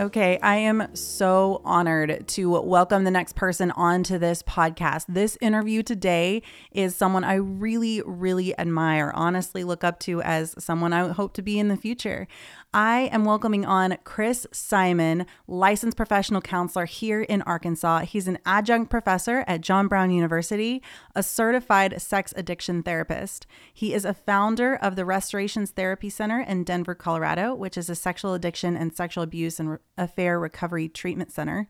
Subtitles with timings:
[0.00, 5.04] Okay, I am so honored to welcome the next person onto this podcast.
[5.10, 6.40] This interview today
[6.72, 11.42] is someone I really, really admire, honestly look up to as someone I hope to
[11.42, 12.26] be in the future.
[12.72, 18.02] I am welcoming on Chris Simon, licensed professional counselor here in Arkansas.
[18.02, 20.80] He's an adjunct professor at John Brown University,
[21.16, 23.48] a certified sex addiction therapist.
[23.74, 27.96] He is a founder of the Restorations Therapy Center in Denver, Colorado, which is a
[27.96, 31.66] sexual addiction and sexual abuse and affair recovery treatment center.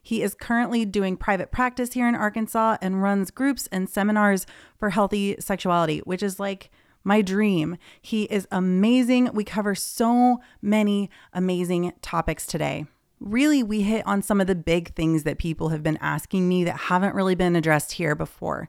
[0.00, 4.46] He is currently doing private practice here in Arkansas and runs groups and seminars
[4.78, 6.70] for healthy sexuality, which is like
[7.04, 7.76] my dream.
[8.00, 9.30] He is amazing.
[9.32, 12.86] We cover so many amazing topics today.
[13.20, 16.64] Really, we hit on some of the big things that people have been asking me
[16.64, 18.68] that haven't really been addressed here before.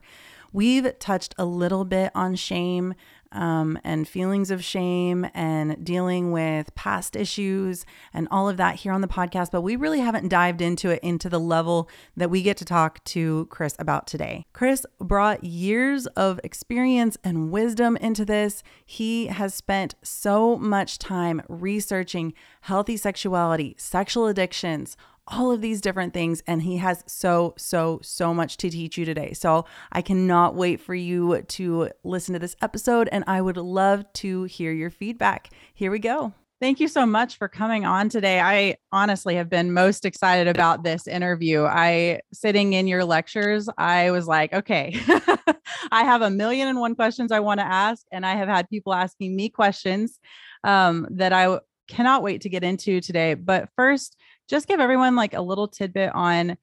[0.52, 2.94] We've touched a little bit on shame,
[3.32, 8.92] um, and feelings of shame and dealing with past issues and all of that here
[8.92, 12.42] on the podcast, but we really haven't dived into it into the level that we
[12.42, 14.44] get to talk to Chris about today.
[14.52, 18.62] Chris brought years of experience and wisdom into this.
[18.84, 24.96] He has spent so much time researching healthy sexuality, sexual addictions,
[25.28, 26.42] all of these different things.
[26.46, 29.32] And he has so, so, so much to teach you today.
[29.32, 33.08] So I cannot wait for you to listen to this episode.
[33.10, 35.50] And I would love to hear your feedback.
[35.74, 36.32] Here we go.
[36.58, 38.40] Thank you so much for coming on today.
[38.40, 41.64] I honestly have been most excited about this interview.
[41.64, 44.98] I sitting in your lectures, I was like, okay,
[45.92, 48.70] I have a million and one questions I want to ask, and I have had
[48.70, 50.18] people asking me questions
[50.64, 51.58] um, that I
[51.88, 53.34] cannot wait to get into today.
[53.34, 54.16] But first,
[54.48, 56.56] just give everyone like a little tidbit on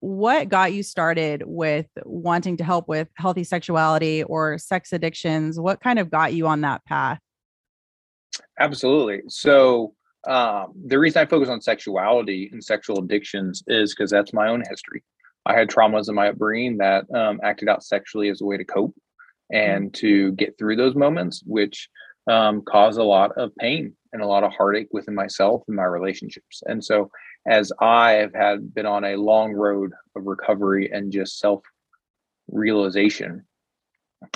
[0.00, 5.60] what got you started with wanting to help with healthy sexuality or sex addictions?
[5.60, 7.20] What kind of got you on that path?
[8.58, 9.22] Absolutely.
[9.28, 9.94] So
[10.26, 14.62] um, the reason i focus on sexuality and sexual addictions is because that's my own
[14.68, 15.02] history.
[15.46, 18.64] I had traumas in my upbringing that um, acted out sexually as a way to
[18.64, 18.94] cope
[19.52, 20.06] and mm-hmm.
[20.06, 21.88] to get through those moments which
[22.28, 25.84] um, caused a lot of pain and a lot of heartache within myself and my
[25.84, 26.62] relationships.
[26.66, 27.10] And so,
[27.46, 31.62] as I have had been on a long road of recovery and just self
[32.48, 33.44] realization,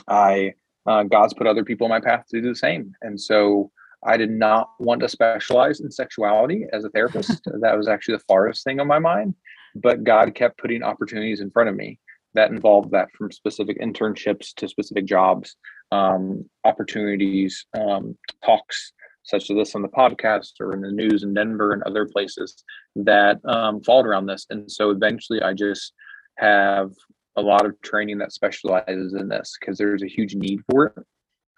[0.08, 0.54] I
[0.86, 2.94] uh, God's put other people in my path to do the same.
[3.02, 3.70] And so,
[4.04, 7.42] I did not want to specialize in sexuality as a therapist.
[7.60, 9.34] that was actually the farthest thing on my mind.
[9.74, 11.98] But God kept putting opportunities in front of me
[12.36, 15.56] that involved that from specific internships to specific jobs,
[15.92, 18.92] um, opportunities, um, talks
[19.26, 22.64] such as this on the podcast or in the news in Denver and other places
[22.94, 24.46] that um, followed around this.
[24.50, 25.92] And so eventually I just
[26.36, 26.92] have
[27.36, 30.94] a lot of training that specializes in this because there's a huge need for it.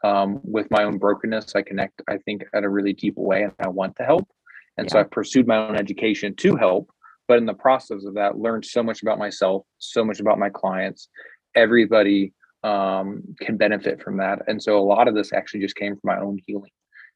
[0.05, 3.53] Um, with my own brokenness, I connect, I think, at a really deep way, and
[3.59, 4.29] I want to help.
[4.77, 4.93] And yeah.
[4.93, 6.89] so I pursued my own education to help.
[7.29, 10.49] But in the process of that, learned so much about myself, so much about my
[10.49, 11.09] clients.
[11.55, 12.33] Everybody
[12.65, 14.41] um, can benefit from that.
[14.49, 16.71] And so a lot of this actually just came from my own healing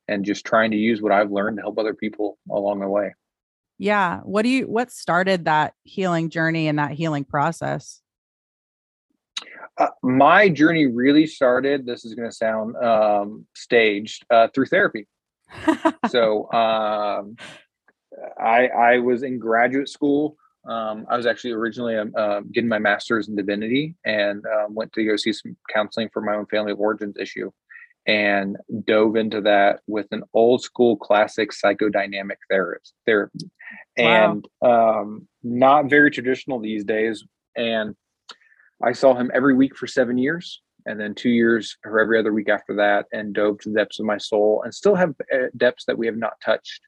[0.09, 3.15] and just trying to use what I've learned to help other people along the way.
[3.79, 4.21] Yeah.
[4.21, 8.01] What do you, what started that healing journey and that healing process?
[9.79, 15.09] Uh, my journey really started, this is going to sound um, staged, uh, through therapy.
[16.09, 17.37] so um,
[18.39, 20.37] I, I was in graduate school.
[20.69, 25.05] Um, I was actually originally uh, getting my master's in divinity and uh, went to
[25.05, 27.51] go see some counseling for my own family of origins issue
[28.07, 33.51] and dove into that with an old school classic psychodynamic therapist therapy.
[33.97, 37.25] And um, not very traditional these days.
[37.57, 37.97] And
[38.83, 42.33] i saw him every week for seven years and then two years or every other
[42.33, 45.47] week after that and dove to the depths of my soul and still have uh,
[45.57, 46.81] depths that we have not touched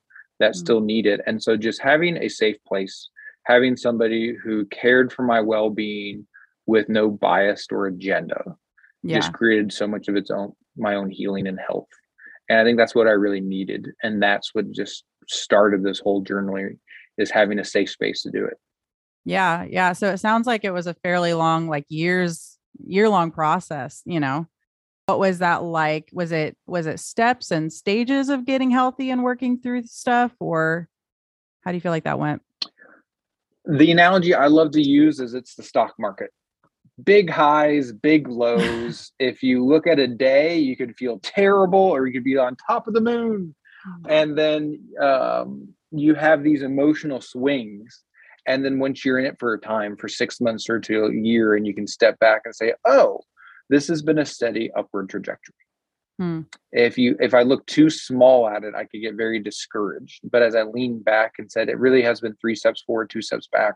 [0.45, 0.65] that mm-hmm.
[0.65, 3.09] still need it and so just having a safe place
[3.45, 6.27] having somebody who cared for my well-being
[6.67, 8.57] with no bias or agenda
[9.03, 9.19] Yeah.
[9.19, 11.89] just created so much of its own my own healing and health
[12.49, 16.23] and i think that's what i really needed and that's what just started this whole
[16.25, 16.79] journaling
[17.17, 18.59] is having a safe space to do it
[19.25, 19.95] Yeah, yeah.
[19.95, 24.21] So it sounds like it was a fairly long, like years, year long process, you
[24.21, 24.47] know.
[25.07, 26.09] What was that like?
[26.13, 30.89] Was it was it steps and stages of getting healthy and working through stuff or
[31.65, 32.43] how do you feel like that went?
[33.67, 36.31] the analogy i love to use is it's the stock market
[37.03, 42.07] big highs big lows if you look at a day you could feel terrible or
[42.07, 43.55] you could be on top of the moon
[44.09, 48.03] and then um, you have these emotional swings
[48.47, 51.13] and then once you're in it for a time for six months or to a
[51.13, 53.21] year and you can step back and say oh
[53.71, 55.55] this has been a steady upward trajectory.
[56.19, 56.43] Hmm.
[56.71, 60.21] if you if i look too small at it i could get very discouraged.
[60.31, 63.21] But as i leaned back and said it really has been three steps forward two
[63.23, 63.75] steps back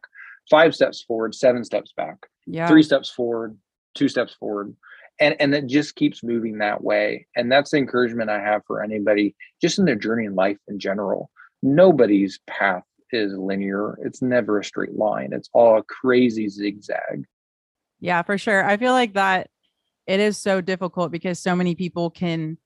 [0.49, 2.69] five steps forward seven steps back Yeah.
[2.69, 3.59] three steps forward
[3.97, 4.77] two steps forward
[5.19, 7.27] and and it just keeps moving that way.
[7.35, 10.79] And that's the encouragement i have for anybody just in their journey in life in
[10.79, 11.31] general.
[11.65, 13.99] Nobody's path is linear.
[14.05, 15.31] It's never a straight line.
[15.33, 17.25] It's all a crazy zigzag.
[17.99, 18.65] Yeah, for sure.
[18.65, 19.51] I feel like that
[20.09, 22.57] it is so difficult because so many people can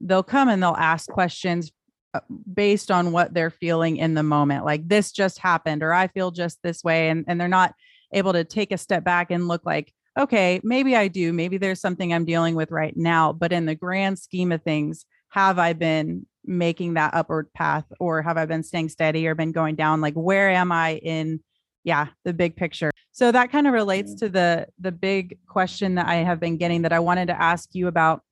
[0.00, 1.72] they'll come and they'll ask questions
[2.14, 2.20] uh,
[2.52, 4.64] based on what they're feeling in the moment.
[4.64, 7.74] Like this just happened or I feel just this way and and they're not
[8.12, 11.32] able to take a step back and look like okay, maybe I do.
[11.32, 15.06] Maybe there's something I'm dealing with right now, but in the grand scheme of things,
[15.30, 19.52] have I been making that upward path or have I been staying steady or been
[19.52, 20.00] going down?
[20.00, 21.40] Like where am I in
[21.84, 22.90] yeah, the big picture.
[23.12, 24.18] So that kind of relates Mhm.
[24.20, 27.74] to the the big question that I have been getting that I wanted to ask
[27.74, 28.22] you about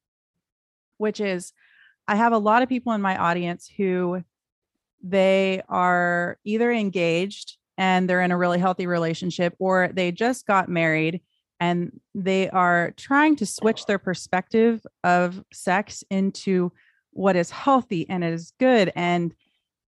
[0.98, 1.52] which is
[2.08, 4.22] I have a lot of people in my audience who
[5.02, 10.68] they are either engaged and they're in a really healthy relationship or they just got
[10.68, 11.20] married
[11.60, 16.72] and they are trying to switch their perspective of sex into
[17.12, 19.34] what is healthy and is good and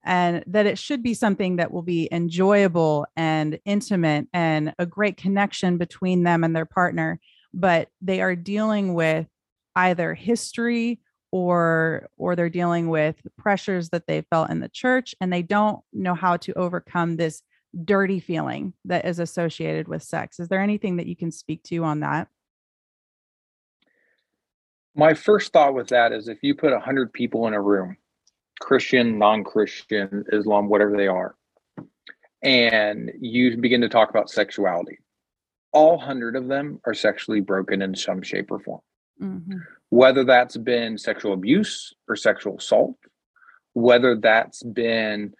[0.04, 5.16] and that it should be something that will be enjoyable and intimate and a great
[5.16, 7.20] connection between them and their partner.
[7.52, 9.26] But they are dealing with
[9.76, 11.00] either history
[11.32, 15.80] or or they're dealing with pressures that they felt in the church and they don't
[15.92, 17.42] know how to overcome this
[17.84, 20.40] dirty feeling that is associated with sex.
[20.40, 22.28] Is there anything that you can speak to on that?
[24.96, 27.96] My first thought with that is if you put 100 people in a room
[28.60, 31.34] christian non-christian islam whatever they are
[32.42, 34.98] and you begin to talk about sexuality
[35.72, 38.80] all 100 of them are sexually broken in some shape or form
[39.20, 39.60] Mhm.
[39.90, 42.96] whether that's been sexual abuse or sexual assault,
[43.74, 45.34] whether that's been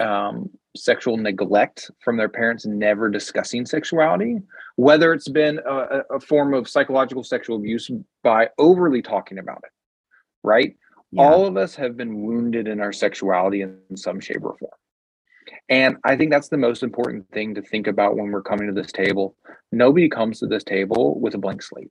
[0.00, 4.40] um, sexual neglect from their parents never discussing sexuality,
[4.76, 7.90] whether it's been a- a form of psychological sexual abuse
[8.22, 9.70] by overly talking about it,
[10.42, 10.76] right?
[11.12, 11.22] Yeah.
[11.22, 14.72] All of us have been wounded in our sexuality in some shape or form.
[15.68, 18.72] And I think that's the most important thing to think about when we're coming to
[18.72, 19.36] this table.
[19.70, 21.90] Nobody comes to this table with a blank slate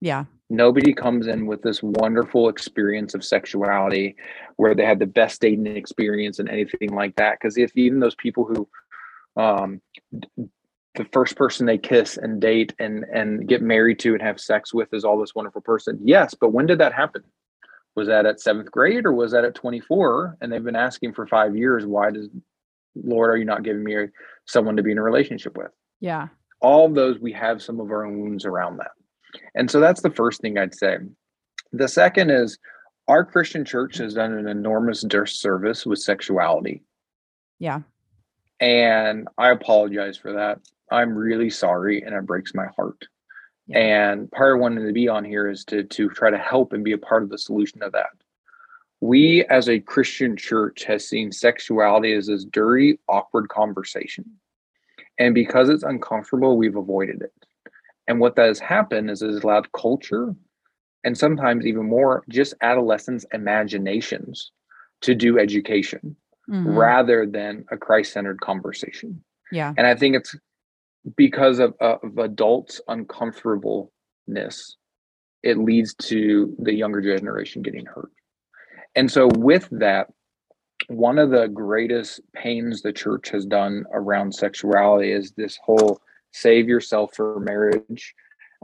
[0.00, 4.16] yeah nobody comes in with this wonderful experience of sexuality
[4.56, 8.14] where they had the best dating experience and anything like that because if even those
[8.14, 9.80] people who um
[10.94, 14.72] the first person they kiss and date and and get married to and have sex
[14.72, 17.22] with is all this wonderful person yes but when did that happen
[17.98, 21.26] was that at seventh grade or was that at 24 and they've been asking for
[21.26, 22.28] five years why does
[22.94, 23.96] lord are you not giving me
[24.46, 25.72] someone to be in a relationship with?
[26.00, 26.28] Yeah.
[26.60, 28.92] All of those we have some of our own wounds around that.
[29.56, 30.98] And so that's the first thing i'd say.
[31.72, 32.56] The second is
[33.08, 36.84] our christian church has done an enormous disservice with sexuality.
[37.58, 37.80] Yeah.
[38.60, 40.60] And i apologize for that.
[40.92, 43.04] I'm really sorry and it breaks my heart
[43.68, 43.78] Yeah.
[43.78, 46.82] and part of wanting to be on here is to to try to help and
[46.82, 48.10] be a part of the solution of that.
[49.00, 54.24] We as a christian church has seen sexuality as this dirty awkward conversation.
[55.18, 57.32] And because it's uncomfortable we've avoided it.
[58.08, 60.34] And what that has happened is it has allowed culture
[61.04, 64.50] and sometimes even more just adolescents imaginations
[65.02, 66.16] to do education
[66.48, 66.76] Mhm.
[66.76, 69.22] rather than a christ-centered conversation.
[69.52, 69.74] Yeah.
[69.76, 70.34] And I think it's
[71.16, 74.76] because of, of adults' uncomfortableness,
[75.42, 78.10] it leads to the younger generation getting hurt.
[78.94, 80.08] And so, with that,
[80.88, 86.00] one of the greatest pains the church has done around sexuality is this whole
[86.32, 88.14] save yourself for marriage.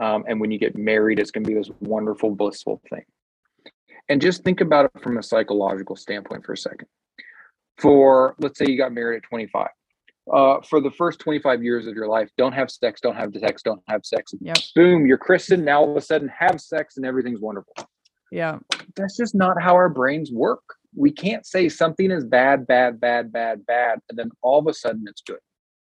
[0.00, 3.04] Um, and when you get married, it's going to be this wonderful, blissful thing.
[4.08, 6.88] And just think about it from a psychological standpoint for a second.
[7.78, 9.68] For let's say you got married at 25
[10.32, 13.62] uh, for the first 25 years of your life, don't have sex, don't have sex,
[13.62, 14.32] don't have sex.
[14.40, 14.56] Yep.
[14.74, 15.64] Boom, you're Christian.
[15.64, 17.74] Now all of a sudden, have sex and everything's wonderful.
[18.32, 18.58] Yeah.
[18.96, 20.62] That's just not how our brains work.
[20.96, 24.74] We can't say something is bad, bad, bad, bad, bad, and then all of a
[24.74, 25.38] sudden it's good.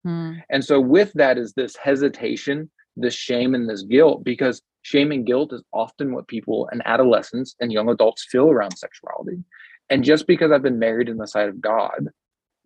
[0.04, 0.34] Hmm.
[0.50, 5.26] And so, with that, is this hesitation, this shame, and this guilt, because shame and
[5.26, 9.44] guilt is often what people and adolescents and young adults feel around sexuality.
[9.90, 12.08] And just because I've been married in the sight of God,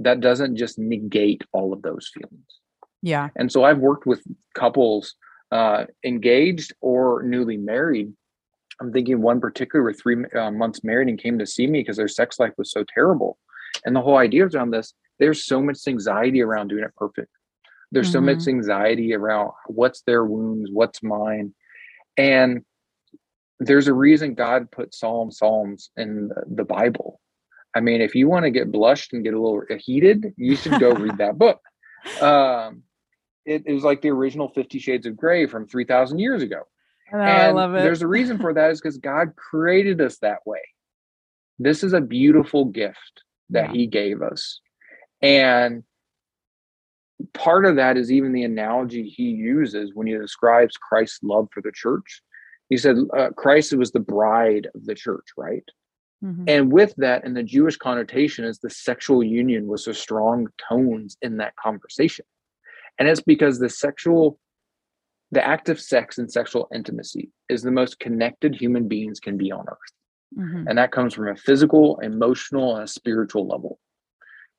[0.03, 2.60] that doesn't just negate all of those feelings.
[3.01, 3.29] Yeah.
[3.36, 4.22] And so I've worked with
[4.53, 5.15] couples
[5.51, 8.13] uh, engaged or newly married.
[8.79, 11.98] I'm thinking one particular with three uh, months married and came to see me because
[11.98, 13.38] their sex life was so terrible.
[13.86, 17.29] And the whole idea around this, there's so much anxiety around doing it perfect.
[17.91, 18.13] There's mm-hmm.
[18.13, 21.53] so much anxiety around what's their wounds, what's mine.
[22.17, 22.63] And
[23.60, 27.21] there's a reason God put Psalm Psalms in the Bible.
[27.75, 30.80] I mean, if you want to get blushed and get a little heated, you should
[30.80, 31.60] go read that book.
[32.20, 32.82] Um,
[33.46, 36.62] it, it, was like the original Fifty Shades of Grey from 3,000 years ago.
[37.13, 37.84] Oh, I love it.
[37.84, 40.62] There's a reason for that is because God created us that way.
[41.60, 43.74] This is a beautiful gift that yeah.
[43.74, 44.62] He gave us.
[45.22, 45.84] And
[47.36, 51.62] part of that is even the analogy He uses when He describes Christ's love for
[51.62, 52.24] the church
[52.72, 55.66] he said uh, Christ was the bride of the church, right?
[56.24, 56.44] Mm-hmm.
[56.48, 61.18] And with that, and the Jewish connotation is the sexual union was so strong tones
[61.22, 62.25] in that conversation.
[63.00, 64.38] And it's because the sexual,
[65.32, 69.51] the act of sex and sexual intimacy is the most connected human beings can be
[69.51, 70.38] on earth.
[70.38, 70.68] Mm-hmm.
[70.68, 73.80] And that comes from a physical, emotional, and a spiritual level.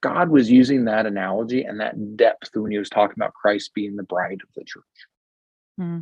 [0.03, 3.95] God was using that analogy and that depth when he was talking about Christ being
[3.95, 4.83] the bride of the church.
[5.81, 6.01] Mm-hmm.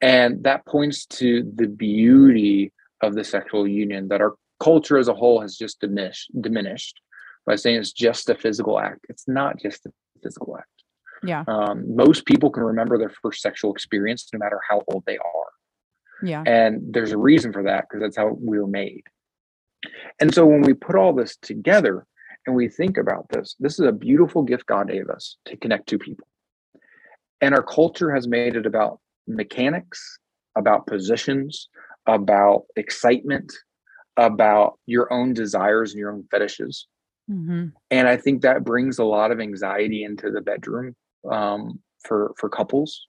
[0.00, 2.72] And that points to the beauty
[3.02, 7.00] of the sexual union that our culture as a whole has just diminished diminished
[7.46, 9.06] by saying it's just a physical act.
[9.08, 9.92] It's not just a
[10.22, 10.68] physical act.
[11.22, 11.44] Yeah.
[11.46, 15.50] Um, most people can remember their first sexual experience no matter how old they are.
[16.22, 16.42] Yeah.
[16.46, 19.04] And there's a reason for that because that's how we were made.
[20.20, 22.06] And so when we put all this together
[22.46, 25.88] and we think about this, this is a beautiful gift God gave us to connect
[25.88, 26.26] two people.
[27.40, 30.18] And our culture has made it about mechanics,
[30.56, 31.68] about positions,
[32.06, 33.52] about excitement,
[34.16, 36.86] about your own desires and your own fetishes.
[37.30, 37.66] Mm-hmm.
[37.90, 40.94] And I think that brings a lot of anxiety into the bedroom
[41.30, 43.06] um, for for couples.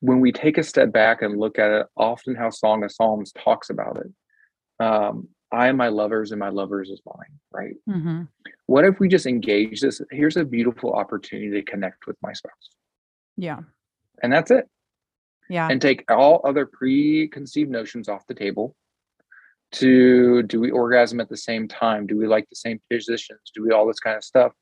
[0.00, 3.32] When we take a step back and look at it, often how Song of Psalms
[3.32, 7.74] talks about it, um, I am my lovers and my lovers is mine, right?
[7.88, 8.22] Mm-hmm.
[8.66, 10.00] What if we just engage this?
[10.10, 12.70] Here's a beautiful opportunity to connect with my spouse.
[13.36, 13.60] Yeah.
[14.22, 14.66] And that's it.
[15.48, 15.68] Yeah.
[15.70, 18.74] And take all other preconceived notions off the table
[19.72, 22.06] to do we orgasm at the same time?
[22.06, 23.40] Do we like the same positions?
[23.54, 24.52] Do we all this kind of stuff?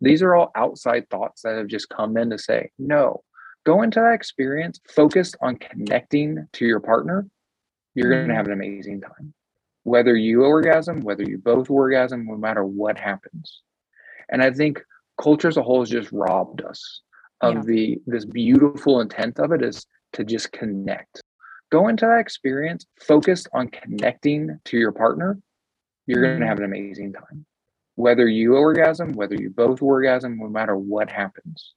[0.00, 3.22] These are all outside thoughts that have just come in to say, no,
[3.66, 7.26] go into that experience focused on connecting to your partner.
[7.94, 8.14] You're mm-hmm.
[8.14, 9.34] going to have an amazing time.
[9.82, 13.62] Whether you orgasm, whether you both orgasm, no matter what happens.
[14.28, 14.80] And I think
[15.20, 17.02] culture as a whole has just robbed us
[17.40, 17.62] of yeah.
[17.64, 21.22] the this beautiful intent of it is to just connect.
[21.70, 25.38] Go into that experience focused on connecting to your partner.
[26.06, 27.46] You're going to have an amazing time.
[27.94, 31.74] Whether you orgasm, whether you both orgasm, no matter what happens.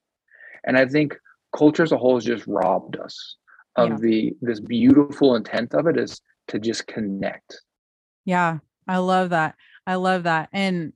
[0.63, 1.15] And I think
[1.55, 3.35] culture as a whole has just robbed us
[3.75, 3.97] of yeah.
[3.97, 7.61] the this beautiful intent of it is to just connect.
[8.25, 9.55] Yeah, I love that.
[9.85, 10.49] I love that.
[10.53, 10.93] And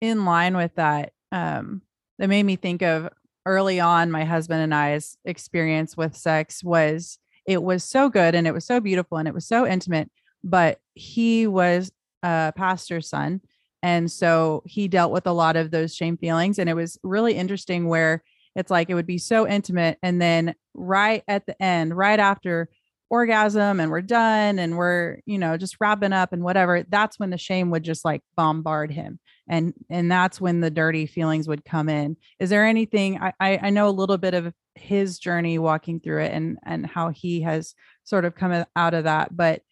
[0.00, 1.82] in line with that, um,
[2.18, 3.08] that made me think of
[3.46, 8.46] early on my husband and I's experience with sex was it was so good and
[8.46, 10.10] it was so beautiful and it was so intimate,
[10.44, 11.90] but he was
[12.22, 13.40] a pastor's son.
[13.82, 16.58] And so he dealt with a lot of those shame feelings.
[16.58, 18.22] And it was really interesting where
[18.54, 19.98] it's like it would be so intimate.
[20.02, 22.68] And then right at the end, right after
[23.08, 27.30] orgasm and we're done and we're, you know, just wrapping up and whatever, that's when
[27.30, 29.18] the shame would just like bombard him
[29.50, 32.16] and and that's when the dirty feelings would come in.
[32.38, 36.32] Is there anything I, I know a little bit of his journey walking through it
[36.32, 39.62] and and how he has sort of come out of that but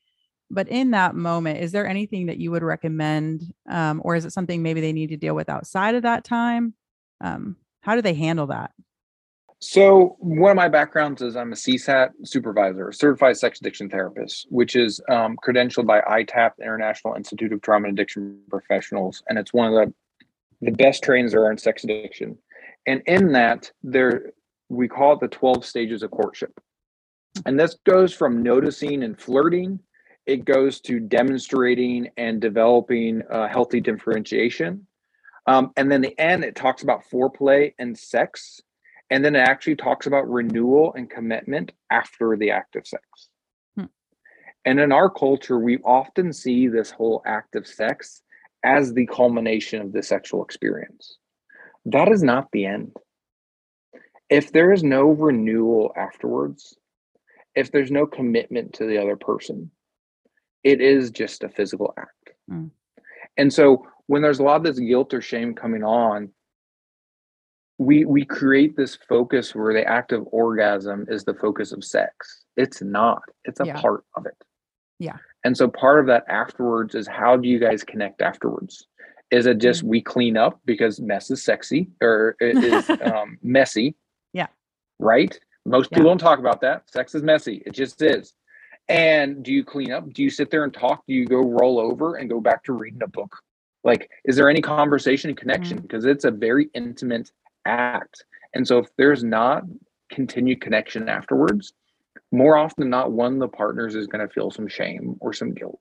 [0.50, 4.32] but in that moment is there anything that you would recommend um, or is it
[4.32, 6.74] something maybe they need to deal with outside of that time?
[7.20, 8.72] Um, how do they handle that
[9.60, 14.76] so one of my backgrounds is I'm a CSAT supervisor, certified sex addiction therapist, which
[14.76, 19.52] is um, credentialed by ITAP, the International Institute of Trauma and Addiction Professionals, and it's
[19.52, 19.92] one of the
[20.60, 22.36] the best trainings there are in sex addiction.
[22.86, 24.32] And in that, there
[24.68, 26.52] we call it the 12 stages of courtship.
[27.46, 29.78] And this goes from noticing and flirting,
[30.26, 34.86] it goes to demonstrating and developing a healthy differentiation.
[35.46, 38.60] Um, and then the end, it talks about foreplay and sex.
[39.10, 43.28] And then it actually talks about renewal and commitment after the act of sex.
[43.76, 43.86] Hmm.
[44.64, 48.22] And in our culture, we often see this whole act of sex
[48.64, 51.16] as the culmination of the sexual experience.
[51.86, 52.92] That is not the end.
[54.28, 56.76] If there is no renewal afterwards,
[57.54, 59.70] if there's no commitment to the other person,
[60.64, 62.30] it is just a physical act.
[62.50, 62.70] Mm.
[63.38, 66.30] And so when there's a lot of this guilt or shame coming on,
[67.78, 72.44] we we create this focus where the act of orgasm is the focus of sex.
[72.56, 73.22] It's not.
[73.44, 73.80] It's a yeah.
[73.80, 74.36] part of it.
[74.98, 75.16] Yeah.
[75.44, 78.86] And so part of that afterwards is how do you guys connect afterwards?
[79.30, 79.90] Is it just mm-hmm.
[79.90, 83.94] we clean up because mess is sexy or it is um, messy?
[84.32, 84.48] Yeah.
[84.98, 85.38] Right?
[85.64, 86.90] Most people don't talk about that.
[86.90, 87.62] Sex is messy.
[87.64, 88.34] It just is.
[88.88, 90.10] And do you clean up?
[90.12, 91.04] Do you sit there and talk?
[91.06, 93.36] Do you go roll over and go back to reading a book?
[93.84, 95.76] Like, is there any conversation and connection?
[95.76, 95.82] Mm-hmm.
[95.82, 97.30] Because it's a very intimate
[97.68, 98.24] act.
[98.54, 99.64] And so if there's not
[100.10, 101.72] continued connection afterwards,
[102.32, 105.32] more often than not, one of the partners is going to feel some shame or
[105.32, 105.80] some guilt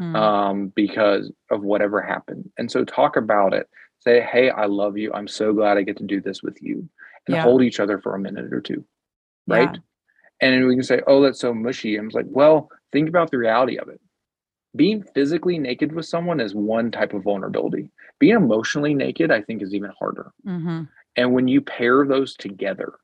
[0.00, 0.16] mm.
[0.16, 2.50] um, because of whatever happened.
[2.58, 3.68] And so talk about it.
[4.00, 5.12] Say, hey, I love you.
[5.12, 6.88] I'm so glad I get to do this with you.
[7.26, 7.42] And yeah.
[7.42, 8.84] hold each other for a minute or two.
[9.46, 9.70] Right.
[9.72, 9.80] Yeah.
[10.48, 11.96] And we can say, oh, that's so mushy.
[11.96, 14.00] I'm like, well, think about the reality of it.
[14.74, 17.90] Being physically naked with someone is one type of vulnerability.
[18.18, 20.32] Being emotionally naked, I think, is even harder.
[20.44, 20.82] Mm-hmm.
[21.16, 22.94] And when you pair those together,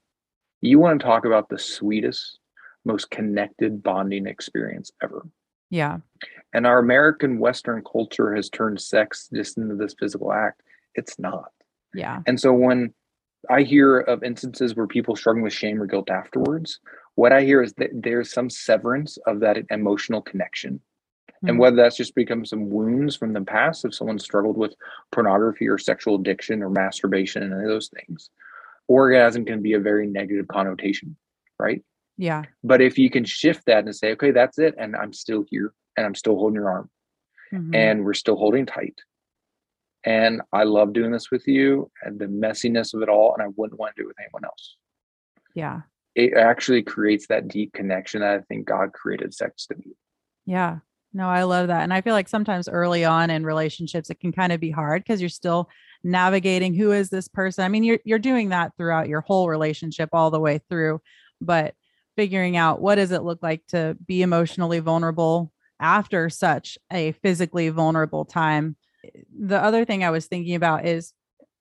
[0.60, 2.38] you want to talk about the sweetest,
[2.84, 5.26] most connected bonding experience ever.
[5.70, 5.98] Yeah.
[6.54, 10.62] And our American Western culture has turned sex just into this physical act.
[10.94, 11.52] It's not.
[11.94, 12.20] Yeah.
[12.26, 12.94] And so when
[13.50, 16.80] I hear of instances where people struggling with shame or guilt afterwards,
[17.14, 20.80] what I hear is that there's some severance of that emotional connection.
[21.38, 21.48] Mm-hmm.
[21.48, 24.74] And whether that's just become some wounds from the past, if someone struggled with
[25.12, 28.30] pornography or sexual addiction or masturbation and those things,
[28.88, 31.16] orgasm can be a very negative connotation,
[31.58, 31.82] right?
[32.16, 32.42] Yeah.
[32.64, 35.72] But if you can shift that and say, okay, that's it, and I'm still here
[35.96, 36.90] and I'm still holding your arm
[37.52, 37.74] mm-hmm.
[37.74, 38.98] and we're still holding tight.
[40.04, 43.52] And I love doing this with you and the messiness of it all, and I
[43.56, 44.76] wouldn't want to do it with anyone else.
[45.54, 45.82] Yeah.
[46.14, 49.96] It actually creates that deep connection that I think God created sex to be.
[50.46, 50.78] Yeah.
[51.12, 51.82] No, I love that.
[51.82, 55.02] And I feel like sometimes early on in relationships, it can kind of be hard
[55.02, 55.68] because you're still
[56.04, 57.64] navigating who is this person.
[57.64, 61.00] I mean, you're you're doing that throughout your whole relationship all the way through,
[61.40, 61.74] but
[62.16, 67.68] figuring out what does it look like to be emotionally vulnerable after such a physically
[67.70, 68.76] vulnerable time.
[69.04, 71.12] Eh, the other thing I was thinking about is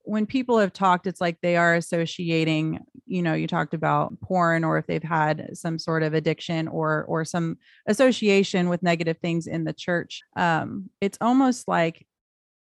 [0.03, 4.63] when people have talked, it's like they are associating, you know, you talked about porn
[4.63, 9.47] or if they've had some sort of addiction or or some association with negative things
[9.47, 10.21] in the church.
[10.35, 12.05] Um, it's almost like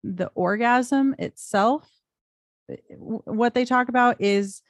[0.03, 1.89] the orgasm itself,
[2.69, 4.61] eh, what they talk about is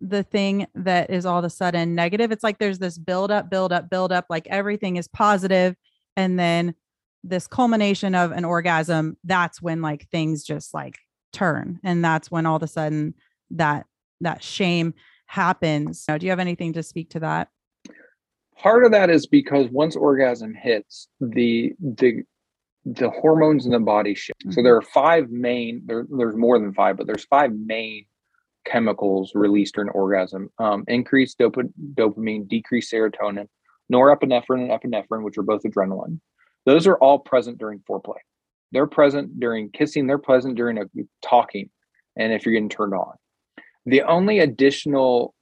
[0.00, 2.32] the thing that is all of a sudden negative.
[2.32, 5.76] It's like there's this build up, build up, build up, like everything is positive,
[6.16, 6.74] And then
[7.22, 10.96] this culmination of an orgasm, that's when like things just like
[11.32, 11.80] turn.
[11.84, 13.14] And that's when all of a sudden
[13.50, 13.86] that
[14.20, 14.94] that shame
[15.26, 16.04] happens.
[16.06, 17.48] do you have anything to speak to that?
[18.56, 22.24] Part of that is because once orgasm hits, the the
[22.84, 24.40] the hormones in the body shift.
[24.40, 24.52] Mm-hmm.
[24.52, 28.06] So there are five main, there, there's more than five, but there's five main
[28.64, 31.56] chemicals released during orgasm um, increased dop-
[31.94, 33.46] dopamine, decreased serotonin,
[33.92, 36.20] norepinephrine and epinephrine, which are both adrenaline.
[36.66, 38.18] Those are all present during foreplay.
[38.72, 40.84] They're present during kissing, they're present during a
[41.22, 41.70] talking,
[42.16, 43.14] and if you're getting turned on.
[43.86, 45.34] The only additional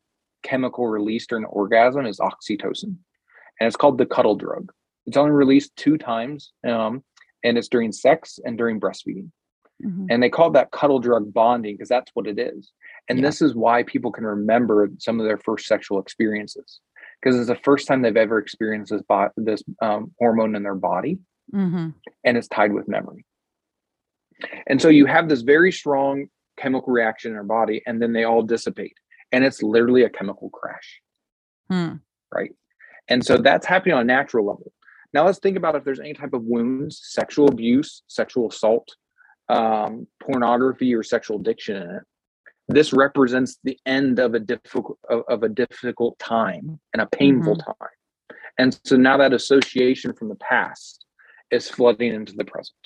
[0.43, 2.97] chemical released during orgasm is oxytocin,
[3.61, 4.73] and it's called the cuddle drug.
[5.07, 7.03] It's only released two times, um,
[7.43, 9.31] and it's during sex and during breastfeeding.
[9.85, 10.07] Mm-hmm.
[10.11, 12.73] And they call that cuddle drug bonding because that's what it is.
[13.09, 13.27] And yeah.
[13.27, 16.81] this is why people can remember some of their first sexual experiences
[17.21, 20.75] because it's the first time they've ever experienced this, bo- this um, hormone in their
[20.75, 21.19] body
[21.55, 21.91] mm-hmm.
[22.25, 23.25] and it's tied with memory.
[24.67, 26.27] And so you have this very strong
[26.59, 28.97] chemical reaction in our body and then they all dissipate
[29.33, 31.01] and it's literally a chemical crash.
[31.71, 31.95] Hmm.
[32.33, 32.53] Right.
[33.09, 34.73] And so that's happening on a natural level.
[35.15, 38.89] Now let's think about if there's any type of wounds, sexual abuse, sexual assault,
[39.49, 42.03] um, pornography, or sexual addiction in it
[42.69, 47.57] this represents the end of a difficult of, of a difficult time and a painful
[47.57, 47.83] mm-hmm.
[47.83, 51.05] time and so now that association from the past
[51.51, 52.77] is flooding into the present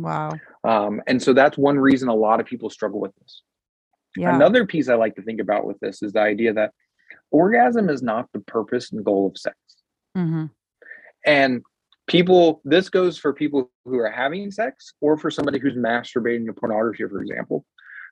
[0.00, 0.32] wow
[0.64, 3.42] um, and so that's one reason a lot of people struggle with this
[4.16, 4.34] yeah.
[4.34, 6.72] another piece i like to think about with this is the idea that
[7.30, 9.56] orgasm is not the purpose and goal of sex
[10.16, 10.46] mm-hmm.
[11.26, 11.62] and
[12.06, 16.52] people this goes for people who are having sex or for somebody who's masturbating to
[16.52, 17.64] pornography for example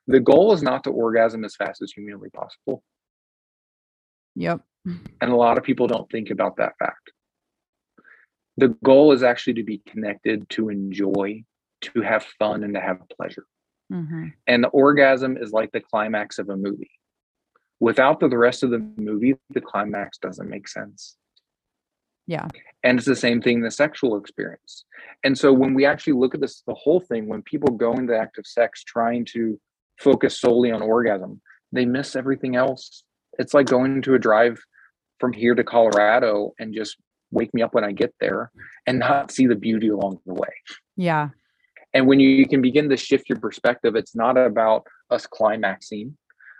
[0.07, 2.83] the goal is not to orgasm as fast as humanly possible
[4.35, 4.61] Yep.
[4.85, 7.11] and a lot of people don't think about that fact
[8.57, 11.43] the goal is actually to be connected to enjoy
[11.81, 13.45] to have fun and to have pleasure.
[13.89, 16.91] Hmm and the orgasm is like the climax of a movie.
[17.79, 21.17] Without the, the rest of the movie the climax doesn't make sense.
[22.27, 22.47] Yeah.
[22.83, 24.85] and it's the same thing in the sexual experience.
[25.23, 28.15] And so when we actually look at this the whole thing when people go into
[28.15, 29.59] active sex trying to
[29.99, 31.41] focus solely on orgasm
[31.71, 33.03] they miss everything else.
[33.39, 34.61] It's like going to a drive
[35.19, 36.97] from here to colorado and just
[37.31, 38.51] wake me up when i get there
[38.85, 40.49] and not see the beauty along the way.
[40.97, 41.29] Yeah.
[41.93, 46.15] And when you can begin to shift your perspective it's not about us climaxing.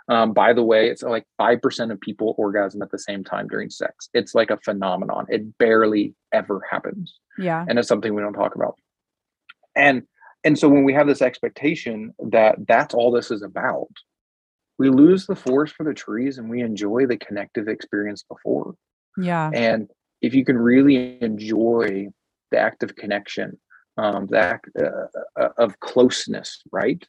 [0.10, 3.70] Um, by the way it's like 5% of people orgasm at the same time during
[3.70, 4.10] sex.
[4.14, 5.28] It's like a phenomenon.
[5.30, 7.20] It barely ever happens.
[7.38, 7.64] Yeah.
[7.68, 8.76] and it's something we don't talk about.
[9.76, 10.04] And
[10.44, 13.90] and so when we have this expectation that that's all this is about
[14.80, 18.74] we lose the forest for the trees and we enjoy the connective experience before.
[19.18, 19.52] Yeah.
[19.54, 19.90] and
[20.22, 22.08] if you can really enjoy
[22.52, 23.60] the act of connection
[23.98, 27.06] um, the act uh, uh, of closeness right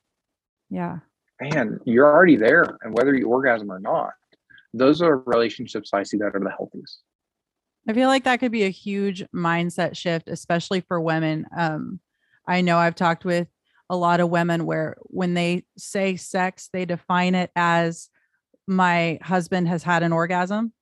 [0.70, 0.98] Yeah.
[1.40, 4.12] man you're already there and whether you orgasm or not
[4.74, 7.02] those are relationships i see that are the healthiest
[7.88, 11.46] I feel like that could be a huge mindset shift, especially for women.
[11.56, 11.98] Um,
[12.46, 13.48] I know I've talked with
[13.90, 18.08] a lot of women where when they say sex, they define it as
[18.68, 20.72] my husband has had an orgasm.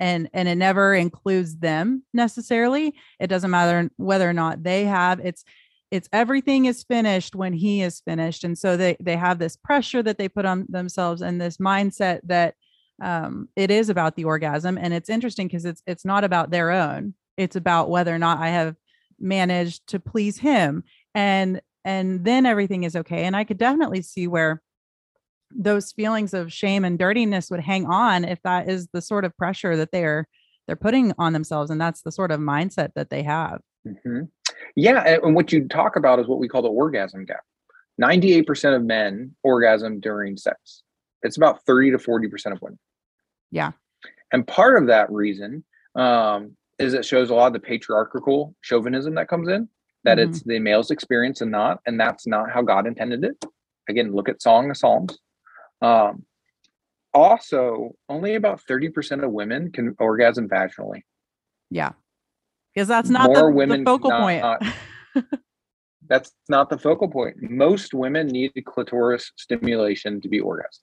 [0.00, 2.94] And and it never includes them necessarily.
[3.18, 5.20] It doesn't matter whether or not they have.
[5.20, 5.44] It's
[5.90, 8.44] it's everything is finished when he is finished.
[8.44, 12.20] And so they they have this pressure that they put on themselves and this mindset
[12.24, 12.54] that
[13.00, 16.70] um, it is about the orgasm and it's interesting because it's it's not about their
[16.70, 18.74] own it's about whether or not i have
[19.20, 20.82] managed to please him
[21.14, 24.62] and and then everything is okay and i could definitely see where
[25.54, 29.36] those feelings of shame and dirtiness would hang on if that is the sort of
[29.36, 30.26] pressure that they're
[30.66, 33.60] they're putting on themselves and that's the sort of mindset that they have
[34.04, 34.20] hmm
[34.76, 37.40] Yeah, and, what you talk about is what we call the orgasm gap.
[37.96, 40.82] Ninety-eight percent of men orgasm during sex.
[41.22, 42.78] It's about thirty to forty percent of women.
[43.50, 43.72] Yeah.
[44.32, 49.14] and part of that reason um, is it shows a lot of the patriarchal chauvinism
[49.14, 49.68] that comes in.
[50.04, 50.28] That Mhm.
[50.28, 53.42] it's the male's experience and not, and that's not how God intended it.
[53.88, 55.18] Again, look at Song of Psalms.
[55.80, 56.24] Um,
[57.14, 61.02] also, only about thirty percent of women can orgasm vaginally.
[61.70, 61.92] yeah
[62.74, 64.62] because that's not More the, women the focal point cannot-
[66.08, 67.36] That's not the focal point.
[67.40, 70.82] Most women need clitoris stimulation to be orgasm.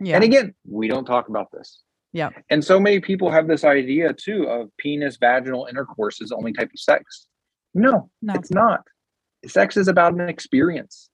[0.00, 1.82] yeah And again, we don't talk about this.
[2.12, 2.30] Yeah.
[2.50, 6.52] And so many people have this idea too of penis vaginal intercourse is the only
[6.52, 7.28] type of sex.
[7.74, 8.80] No, no it's not.
[9.46, 11.07] Sex is about an experience.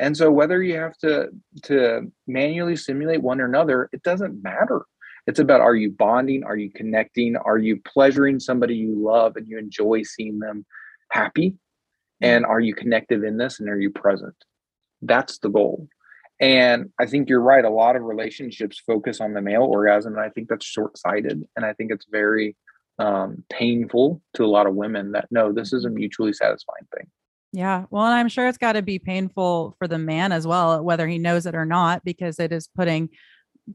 [0.00, 1.28] And so whether you have to
[1.64, 4.86] to manually simulate one or another, it doesn't matter.
[5.26, 6.42] It's about are you bonding?
[6.42, 7.36] Are you connecting?
[7.36, 10.64] Are you pleasuring somebody you love and you enjoy seeing them
[11.12, 11.54] happy?
[12.22, 14.34] And are you connected in this and are you present?
[15.02, 15.86] That's the goal.
[16.40, 17.64] And I think you're right.
[17.64, 21.44] A lot of relationships focus on the male orgasm, and I think that's short sighted.
[21.54, 22.56] And I think it's very
[22.98, 27.06] um, painful to a lot of women that no, this is a mutually satisfying thing.
[27.52, 27.84] Yeah.
[27.90, 31.08] Well, and I'm sure it's got to be painful for the man as well, whether
[31.08, 33.08] he knows it or not, because it is putting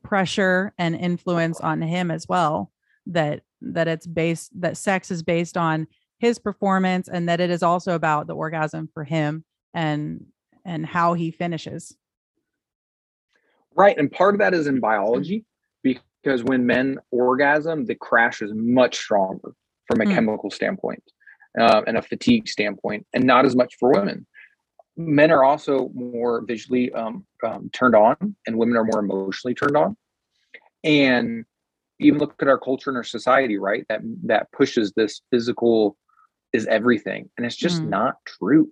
[0.04, 2.72] pressure and influence on him as well.
[3.08, 5.88] That that it's based that sex is based on
[6.20, 10.26] his performance and that it is also about the orgasm for him and
[10.64, 11.96] and how he finishes.
[13.76, 13.98] Right.
[13.98, 15.46] And part of that is in biology
[15.84, 19.54] because when men orgasm, the crash is much stronger
[19.86, 20.14] from a Hmm.
[20.14, 21.04] chemical standpoint
[21.60, 24.26] uh, and a fatigue standpoint, and not as much for women.
[24.98, 29.76] Men are also more visually um, um, turned on, and women are more emotionally turned
[29.76, 29.98] on.
[30.84, 31.46] And
[32.00, 33.86] even look at our culture and our society, right?
[33.90, 35.98] That that pushes this physical
[36.54, 37.90] is everything, and it's just Mm.
[37.90, 38.72] not true.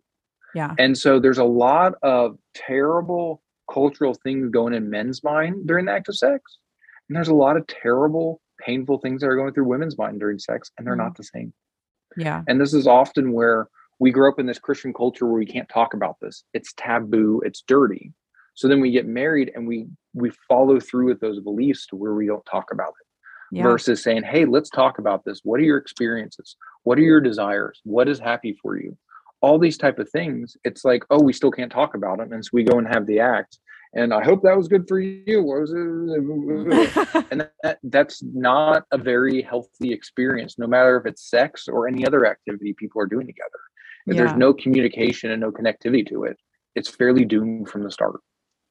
[0.56, 0.76] Yeah.
[0.78, 3.42] And so there's a lot of terrible
[3.72, 6.60] cultural things going in men's mind during the act of sex.
[7.10, 10.38] And there's a lot of terrible, painful things that are going through women's mind during
[10.40, 10.98] sex, and they're Mhm.
[11.06, 11.54] not the same.
[12.18, 12.44] Yeah.
[12.48, 13.68] And this is often where
[14.00, 16.44] we grow up in this Christian culture where we can't talk about this.
[16.54, 18.12] It's taboo, it's dirty.
[18.56, 22.14] So then we get married and we we follow through with those beliefs to where
[22.14, 23.64] we don't talk about it Yeah.
[23.64, 25.40] versus saying, "Hey, let's talk about this.
[25.44, 26.56] What are your experiences?
[26.84, 27.82] What are your desires?
[27.84, 28.96] What is happy for you?"
[29.42, 30.56] All these type of things.
[30.64, 33.06] It's like, "Oh, we still can't talk about them." And so we go and have
[33.08, 33.58] the act
[33.96, 35.44] and I hope that was good for you.
[37.32, 42.06] And that, that's not a very healthy experience, no matter if it's sex or any
[42.06, 43.50] other activity people are doing together.
[44.08, 44.24] If yeah.
[44.24, 46.38] there's no communication and no connectivity to it,
[46.76, 48.20] it's fairly doomed from the start.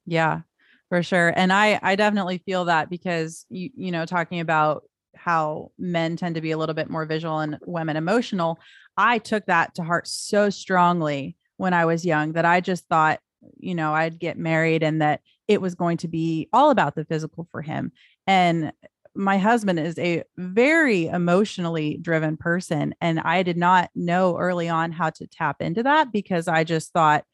[0.05, 0.41] Yeah,
[0.89, 1.33] for sure.
[1.35, 4.83] And I I definitely feel that because you you know talking about
[5.15, 8.59] how men tend to be a little bit more visual and women emotional,
[8.97, 13.19] I took that to heart so strongly when I was young that I just thought
[13.59, 17.05] you know, I'd get married and that it was going to be all about the
[17.05, 17.91] physical for him.
[18.27, 18.71] And
[19.15, 22.95] my husband is a very emotionally driven person.
[22.99, 26.91] And I did not know early on how to tap into that because I just
[26.93, 27.25] thought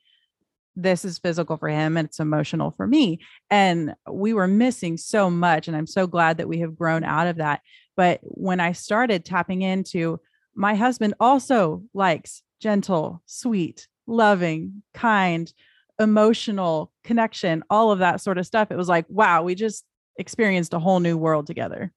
[0.76, 3.19] this is physical for him and it's emotional for me.
[3.50, 5.67] And we were missing so much.
[5.67, 7.62] And I'm so glad that we have grown out of that.
[7.95, 10.19] But when I started tapping into
[10.56, 15.52] my husband also likes gentle, sweet, loving, kind,
[16.00, 18.72] emotional connection, all of that sort of stuff.
[18.72, 19.86] It was like, wow, we just
[20.18, 21.92] experienced a whole new world together.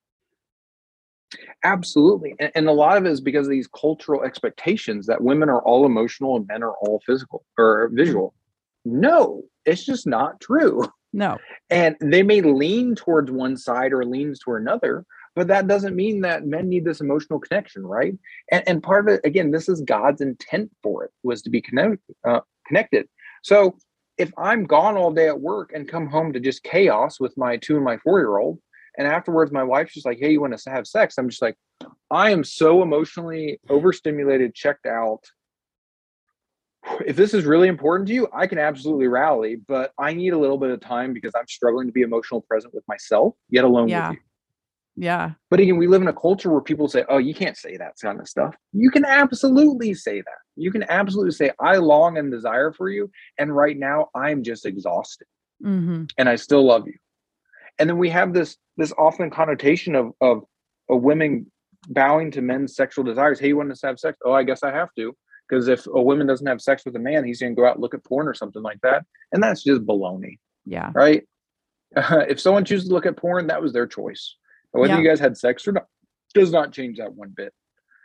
[1.65, 2.35] Absolutely.
[2.39, 5.63] And, and, a lot of it is because of these cultural expectations that women are
[5.63, 8.35] all emotional and men are all physical or visual.
[8.85, 10.85] No, it's just not true.
[11.15, 11.37] No.
[11.69, 15.05] And they may lean towards one side or leans toward another,
[15.37, 18.15] but that doesn't mean that men need this emotional connection, right?
[18.51, 21.61] And, and part of it, again, this is God's intent for it was to be
[21.61, 23.09] connect, uh, connected.
[23.43, 23.77] So
[24.23, 27.57] if I'm gone all day at work and come home to just chaos with my
[27.57, 28.61] two and my four year old,
[28.97, 31.57] and afterwards my wife's just like, "Hey, you want to have sex?" I'm just like,
[32.11, 35.25] I am so emotionally overstimulated, checked out.
[37.05, 40.39] If this is really important to you, I can absolutely rally, but I need a
[40.39, 43.89] little bit of time because I'm struggling to be emotional present with myself, yet alone
[43.89, 44.11] yeah.
[44.11, 44.23] with you.
[44.97, 45.33] Yeah.
[45.51, 47.95] But again, we live in a culture where people say, oh, you can't say that
[48.01, 48.55] kind of stuff.
[48.73, 50.39] You can absolutely say that.
[50.57, 53.11] You can absolutely say, I long and desire for you.
[53.39, 55.27] And right now I'm just exhausted.
[55.65, 56.05] Mm-hmm.
[56.19, 56.97] And I still love you.
[57.79, 60.45] And then we have this this often connotation of of,
[60.91, 61.51] of women
[61.89, 63.41] bowing to men's sexual desires.
[63.41, 64.19] Hey, you want us to have sex?
[64.25, 65.17] Oh, I guess I have to.
[65.49, 67.75] Because if a woman doesn't have sex with a man, he's going to go out
[67.75, 69.05] and look at porn or something like that.
[69.33, 70.39] And that's just baloney.
[70.65, 70.91] Yeah.
[70.95, 71.27] Right.
[71.97, 74.37] Uh, if someone chooses to look at porn, that was their choice.
[74.73, 75.01] Whether yeah.
[75.01, 75.87] you guys had sex or not
[76.35, 77.53] does not change that one bit.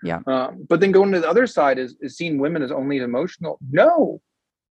[0.03, 0.19] Yeah.
[0.27, 3.57] Um, but then going to the other side is, is seeing women as only emotional.
[3.71, 4.21] No,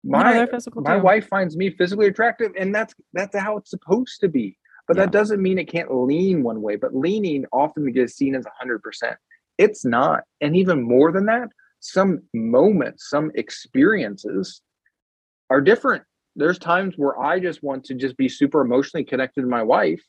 [0.04, 1.02] my no, my too.
[1.02, 4.58] wife finds me physically attractive, and that's that's how it's supposed to be.
[4.86, 5.04] But yeah.
[5.04, 6.76] that doesn't mean it can't lean one way.
[6.76, 9.16] But leaning often gets seen as hundred percent.
[9.56, 11.48] It's not, and even more than that,
[11.80, 14.62] some moments, some experiences
[15.48, 16.02] are different.
[16.36, 20.02] There's times where I just want to just be super emotionally connected to my wife,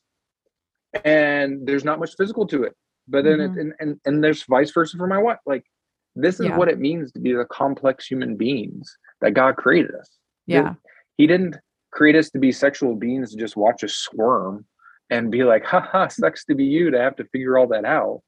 [1.03, 2.73] and there's not much physical to it.
[3.07, 3.57] But then mm-hmm.
[3.57, 5.39] it, and, and and there's vice versa for my wife.
[5.45, 5.65] Like
[6.15, 6.57] this is yeah.
[6.57, 10.09] what it means to be the complex human beings that God created us.
[10.47, 10.75] Yeah.
[11.17, 11.57] He didn't
[11.91, 14.65] create us to be sexual beings to just watch us squirm
[15.09, 18.21] and be like, haha, sucks to be you to have to figure all that out.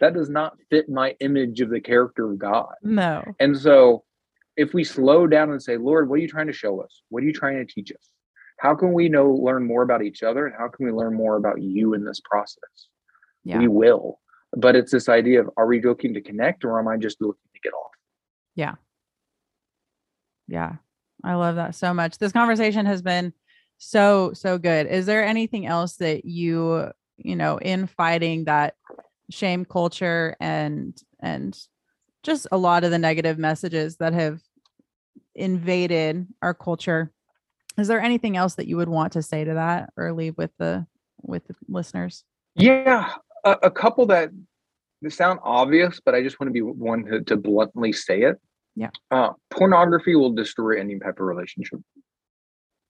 [0.00, 2.74] That does not fit my image of the character of God.
[2.82, 3.22] No.
[3.38, 4.04] And so
[4.56, 7.02] if we slow down and say, Lord, what are you trying to show us?
[7.08, 8.08] What are you trying to teach us?
[8.62, 11.36] How can we know learn more about each other and how can we learn more
[11.36, 12.88] about you in this process?
[13.44, 13.58] Yeah.
[13.58, 14.20] we will
[14.56, 17.40] but it's this idea of are we looking to connect or am i just looking
[17.54, 17.90] to get off?
[18.54, 18.74] Yeah.
[20.48, 20.76] Yeah.
[21.24, 22.18] I love that so much.
[22.18, 23.32] This conversation has been
[23.78, 24.86] so so good.
[24.86, 28.74] Is there anything else that you you know in fighting that
[29.30, 31.58] shame culture and and
[32.22, 34.40] just a lot of the negative messages that have
[35.34, 37.12] invaded our culture
[37.78, 40.50] is there anything else that you would want to say to that or leave with
[40.58, 40.86] the
[41.22, 42.24] with the listeners?
[42.54, 43.12] Yeah
[43.44, 44.30] a, a couple that
[45.08, 48.40] sound obvious but i just want to be one to, to bluntly say it.
[48.74, 48.90] Yeah.
[49.10, 51.80] Uh, pornography will destroy any type of relationship.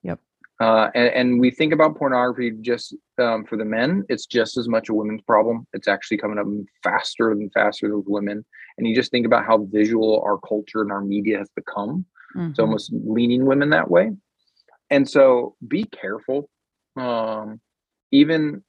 [0.05, 0.21] Yep.
[0.61, 4.69] Uh, and, and, we think about pornography just um, for the men it's just as
[4.69, 5.67] much a women's problem.
[5.73, 6.47] It's actually coming up
[6.85, 8.45] faster and faster with women.
[8.79, 12.05] And you just think about how visual our culture and our media has become.
[12.37, 12.51] Mm-hmm.
[12.51, 14.13] it's almost leaning women that way
[14.93, 16.49] and so be careful
[16.97, 17.61] um,
[18.13, 18.63] even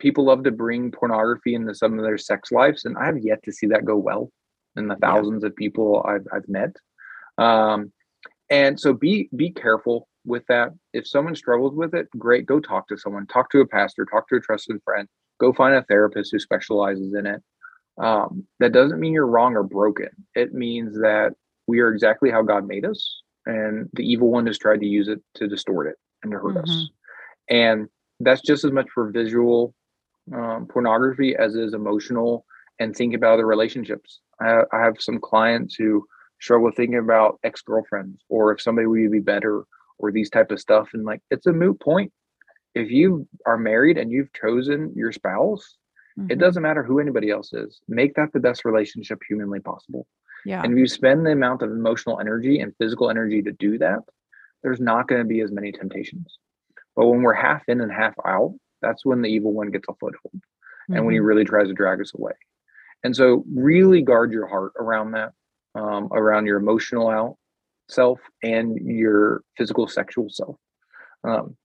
[0.00, 3.52] people love to bring pornography into some of their sex lives and i've yet to
[3.52, 4.30] see that go well
[4.76, 5.48] in the thousands yeah.
[5.48, 6.74] of people i've, I've met.
[7.38, 7.92] Um,
[8.50, 10.70] and so be be careful with that.
[10.92, 13.26] If someone struggles with it great go talk to someone.
[13.26, 15.08] Talk to a pastor talk to a trusted friend.
[15.40, 17.42] Go find a therapist who specializes in it.
[17.98, 20.08] Um, that doesn't mean you're wrong or broken.
[20.34, 21.32] It means that
[21.66, 23.19] we are exactly how god made us
[23.50, 26.54] and the evil one has tried to use it to distort it and to hurt
[26.54, 26.70] mm-hmm.
[26.70, 26.90] us
[27.50, 27.88] and
[28.20, 29.74] that's just as much for visual
[30.34, 32.44] um, pornography as is emotional
[32.78, 34.20] and think about other relationships.
[34.40, 36.06] I, I have some clients who
[36.40, 39.64] struggle thinking about ex-girlfriends or if somebody would be better
[39.98, 40.90] or these type of stuff.
[40.94, 42.12] And like it's a moot point.
[42.74, 45.76] If you are married and you've chosen your spouse
[46.18, 46.30] mm-hmm.
[46.30, 47.80] it doesn't matter who anybody else is.
[47.88, 50.06] Make that the best relationship humanly possible
[50.44, 53.78] yeah and if you spend the amount of emotional energy and physical energy to do
[53.78, 53.98] that
[54.62, 56.38] there's not going to be as many temptations
[56.96, 59.94] but when we're half in and half out that's when the evil one gets a
[59.94, 60.94] foothold mm-hmm.
[60.94, 61.26] and when he mm-hmm.
[61.26, 62.32] really tries to drag us away
[63.04, 65.32] and so really guard your heart around that
[65.74, 67.36] um, around your emotional out
[67.88, 70.56] self and your physical sexual self
[71.24, 71.56] um,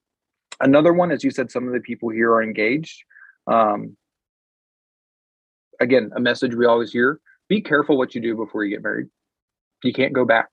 [0.61, 3.03] another one as you said some of the people here are engaged
[3.47, 3.95] um,
[5.79, 9.07] again a message we always hear be careful what you do before you get married.
[9.83, 10.49] You can't go back.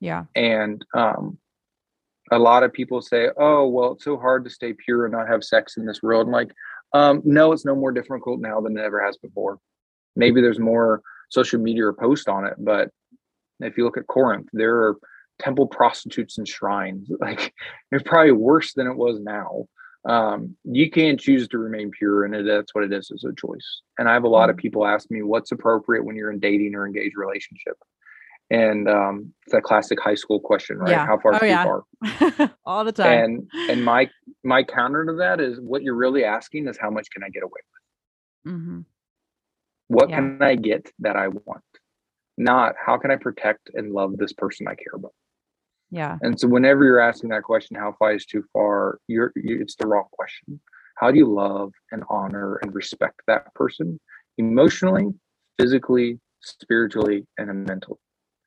[0.00, 0.24] Yeah.
[0.34, 1.38] And um,
[2.30, 5.28] a lot of people say oh well it's so hard to stay pure and not
[5.28, 6.26] have sex in this world.
[6.26, 6.52] I'm like
[6.92, 9.58] um, no it's no more difficult now than it ever has before.
[10.16, 12.90] Maybe there's more social media or post on it but
[13.60, 14.96] if you look at corinth there are
[15.40, 17.10] temple prostitutes and shrines.
[17.20, 17.54] Like
[17.90, 19.66] it's probably worse than it was now
[20.06, 23.80] um, you can't choose to remain pure and that's what it is as a choice
[23.98, 24.62] and i have a lot of mm-hmm.
[24.62, 27.76] people ask me what's appropriate when you're in dating or engaged relationship
[28.50, 31.06] and um, it's a classic high school question right yeah.
[31.06, 31.64] how far oh, too yeah.
[31.64, 34.08] far all the time and and my
[34.42, 37.42] my counter to that is what you're really asking is how much can i get
[37.42, 37.60] away
[38.44, 38.80] with mm-hmm.
[39.88, 40.16] what yeah.
[40.16, 41.64] can i get that i want
[42.36, 45.14] not how can i protect and love this person i care about
[45.94, 46.18] yeah.
[46.22, 49.76] And so whenever you're asking that question, how far is too far, you're you, it's
[49.76, 50.60] the wrong question.
[50.96, 54.00] How do you love and honor and respect that person
[54.36, 55.14] emotionally,
[55.56, 58.00] physically, spiritually, and mentally?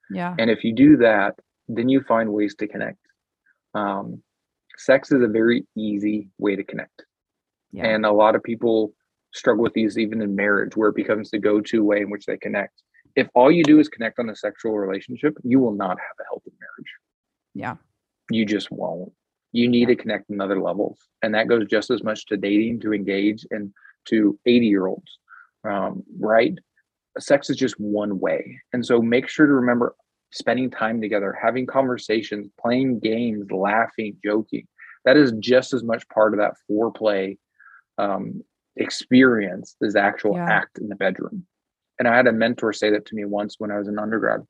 [0.09, 0.35] Yeah.
[0.37, 1.35] And if you do that,
[1.69, 2.99] then you find ways to connect.
[3.73, 4.21] Um,
[4.77, 7.05] sex is a very easy way to connect.
[7.71, 7.85] Yeah.
[7.85, 8.93] And a lot of people
[9.33, 12.37] struggle with these even in marriage, where it becomes the go-to way in which they
[12.37, 12.81] connect.
[13.15, 16.25] If all you do is connect on a sexual relationship, you will not have a
[16.29, 16.91] healthy marriage.
[17.57, 17.75] Yeah.
[18.29, 19.11] You just won't.
[19.51, 20.99] You need to connect on other levels.
[21.21, 23.71] And that goes just as much to dating, to engage, and
[24.09, 25.17] to 80 year olds.
[25.63, 26.57] Um, right?
[27.17, 28.59] Sex is just one way.
[28.73, 29.95] And so make sure to remember
[30.31, 34.67] spending time together, having conversations, playing games, laughing, joking.
[35.05, 37.37] That is just as much part of that foreplay
[37.97, 38.43] um,
[38.75, 40.47] experience as the actual yeah.
[40.49, 41.45] act in the bedroom.
[41.99, 44.41] And I had a mentor say that to me once when I was an undergrad.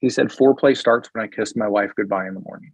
[0.00, 2.72] He said, foreplay starts when I kiss my wife goodbye in the morning.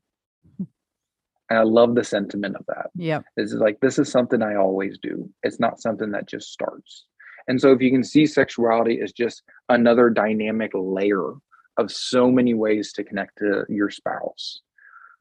[1.48, 2.90] And I love the sentiment of that.
[2.94, 3.20] Yeah.
[3.36, 5.28] This is like, this is something I always do.
[5.42, 7.06] It's not something that just starts.
[7.48, 11.32] And so if you can see sexuality as just another dynamic layer
[11.76, 14.60] of so many ways to connect to your spouse,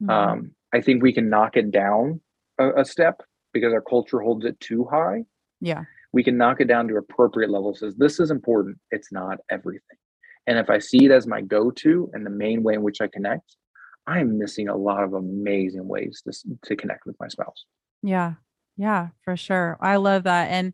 [0.00, 0.10] mm-hmm.
[0.10, 2.20] um, I think we can knock it down
[2.60, 5.24] a, a step because our culture holds it too high.
[5.60, 5.82] Yeah.
[6.12, 7.80] We can knock it down to appropriate levels.
[7.80, 8.78] Says this is important.
[8.92, 9.98] It's not everything.
[10.46, 13.00] And if I see it as my go to and the main way in which
[13.00, 13.56] I connect,
[14.06, 17.64] I'm missing a lot of amazing ways to, to connect with my spouse.
[18.02, 18.34] Yeah.
[18.76, 19.76] Yeah, for sure.
[19.80, 20.50] I love that.
[20.50, 20.72] And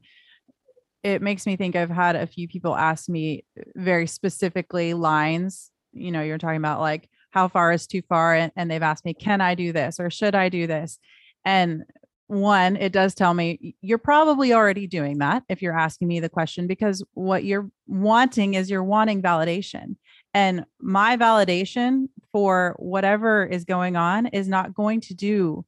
[1.03, 5.71] it makes me think I've had a few people ask me very specifically lines.
[5.93, 8.35] You know, you're talking about like how far is too far.
[8.35, 10.99] And, and they've asked me, can I do this or should I do this?
[11.45, 11.83] And
[12.29, 16.29] one, it does tell me you're probably already doing that if you're asking me the
[16.29, 19.97] question, because what you're wanting is you're wanting validation.
[20.35, 25.65] And my validation for whatever is going on is not going to do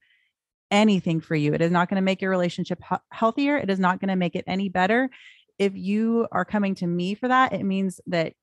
[0.71, 1.55] anything for you.
[1.55, 3.57] It is not going to make your relationship healthier.
[3.57, 5.09] It is not going to make it any better.
[5.59, 8.35] If you are coming to me for that, it means that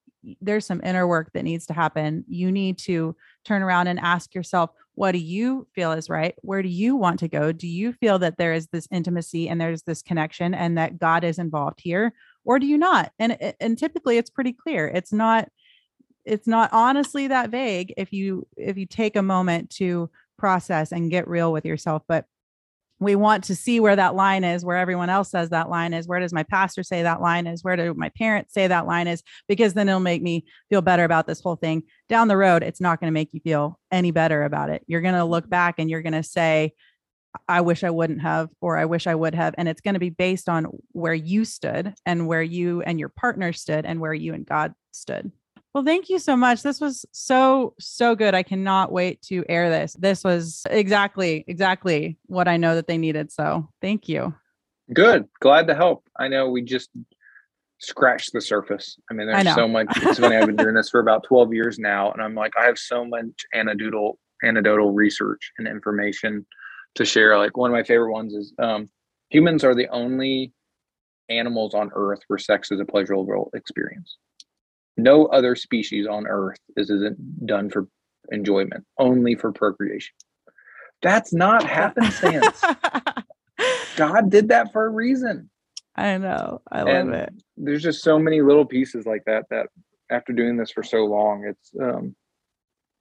[0.41, 2.23] there's some inner work that needs to happen.
[2.27, 6.35] You need to turn around and ask yourself, what do you feel is right?
[6.41, 7.51] Where do you want to go?
[7.51, 11.23] Do you feel that there is this intimacy and there's this connection and that God
[11.23, 12.13] is involved here?
[12.45, 13.11] Or do you not?
[13.19, 14.87] And and typically it's pretty clear.
[14.87, 15.49] It's not
[16.23, 21.11] it's not honestly that vague if you if you take a moment to process and
[21.11, 22.03] get real with yourself.
[22.07, 22.25] But
[22.99, 26.07] we want to see where that line is, where everyone else says that line is.
[26.07, 27.63] Where does my pastor say that line is?
[27.63, 29.21] Where do my parents say that line is?
[29.47, 31.83] Because then it'll make me feel better about this whole thing.
[32.07, 34.83] Down the road, it's not going to make you feel any better about it.
[34.87, 35.49] You're going to look mm-hmm.
[35.49, 36.73] back and you're going to say,
[37.49, 39.55] I wish I wouldn't have, or I wish I would have.
[39.57, 43.09] And it's going to be based on where you stood and where you and your
[43.09, 45.33] partner stood and where you and God stood.
[45.75, 46.63] Well, thank you so much.
[46.63, 48.33] This was so, so good.
[48.33, 49.93] I cannot wait to air this.
[49.99, 53.29] This was exactly, exactly what I know that they needed.
[53.29, 54.33] So thank you.
[54.93, 55.27] Good.
[55.41, 56.07] Glad to help.
[56.17, 56.91] I know we just
[57.79, 58.97] scratched the surface.
[59.11, 59.87] I mean, there's I so much.
[59.97, 60.37] It's funny.
[60.37, 62.09] I've been doing this for about 12 years now.
[62.13, 66.45] And I'm like, I have so much anecdotal, anecdotal research and information
[66.93, 67.37] to share.
[67.37, 68.87] Like one of my favorite ones is um,
[69.27, 70.53] humans are the only
[71.27, 74.15] animals on earth where sex is a pleasurable experience
[74.97, 77.87] no other species on earth is isn't done for
[78.31, 80.13] enjoyment only for procreation
[81.01, 82.63] That's not happenstance.
[83.95, 85.49] God did that for a reason.
[85.95, 86.61] I know.
[86.71, 87.33] I love and it.
[87.57, 89.67] There's just so many little pieces like that that
[90.11, 92.15] after doing this for so long, it's um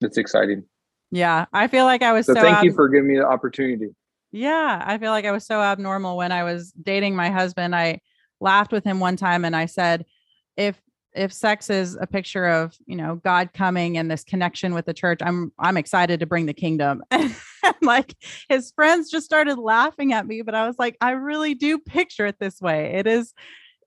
[0.01, 0.65] it's exciting.
[1.11, 1.47] Yeah.
[1.53, 3.95] I feel like I was so, so thank ab- you for giving me the opportunity.
[4.33, 4.83] Yeah.
[4.85, 7.75] I feel like I was so abnormal when I was dating my husband.
[7.75, 8.01] I
[8.41, 10.07] laughed with him one time and I said,
[10.57, 10.81] if
[11.15, 14.95] if sex is a picture of you know god coming and this connection with the
[14.95, 17.03] church i'm i'm excited to bring the kingdom.
[17.67, 18.15] And like
[18.51, 22.27] his friends just started laughing at me but i was like i really do picture
[22.27, 22.93] it this way.
[22.95, 23.33] It is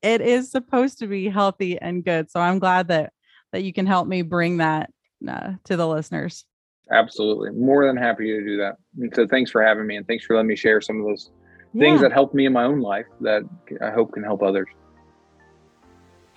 [0.02, 2.32] it is supposed to be healthy and good.
[2.32, 3.14] So i'm glad that
[3.52, 4.90] that you can help me bring that
[5.28, 6.44] uh, to the listeners.
[6.92, 7.52] Absolutely.
[7.52, 8.78] More than happy to do that.
[9.00, 11.30] And so thanks for having me and thanks for letting me share some of those
[11.78, 13.44] things that helped me in my own life that
[13.82, 14.68] i hope can help others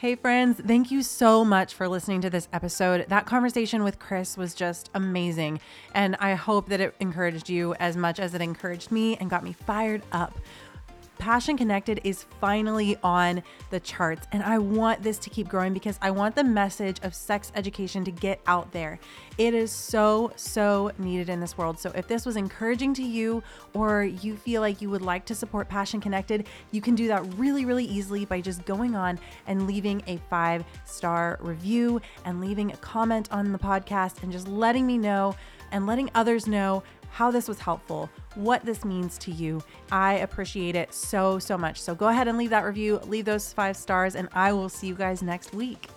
[0.01, 3.05] Hey, friends, thank you so much for listening to this episode.
[3.11, 5.61] That conversation with Chris was just amazing.
[5.93, 9.45] And I hope that it encouraged you as much as it encouraged me and got
[9.45, 10.39] me fired up.
[11.21, 15.99] Passion Connected is finally on the charts, and I want this to keep growing because
[16.01, 18.99] I want the message of sex education to get out there.
[19.37, 21.79] It is so, so needed in this world.
[21.79, 23.43] So, if this was encouraging to you,
[23.75, 27.23] or you feel like you would like to support Passion Connected, you can do that
[27.35, 32.73] really, really easily by just going on and leaving a five star review and leaving
[32.73, 35.37] a comment on the podcast and just letting me know
[35.71, 39.63] and letting others know how this was helpful, what this means to you.
[39.93, 41.81] I appreciate it so, so much.
[41.81, 44.87] So go ahead and leave that review, leave those five stars, and I will see
[44.87, 45.89] you guys next week.